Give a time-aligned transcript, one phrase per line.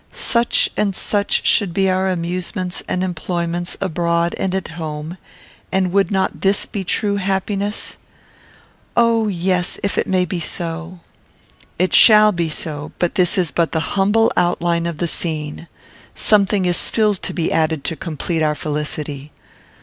[0.13, 5.19] Such and such should be our amusements and employments abroad and at home:
[5.71, 7.97] and would not this be true happiness?
[8.97, 11.01] "Oh yes if it may be so."
[11.77, 15.67] "It shall be so; but this is but the humble outline of the scene;
[16.15, 19.31] something is still to be added to complete our felicity."